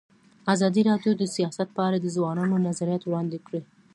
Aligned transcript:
ازادي 0.53 0.81
راډیو 0.89 1.11
د 1.17 1.23
سیاست 1.35 1.67
په 1.77 1.81
اړه 1.87 1.97
د 2.01 2.07
ځوانانو 2.15 2.63
نظریات 2.67 3.01
وړاندې 3.05 3.37
کړي. 3.45 3.61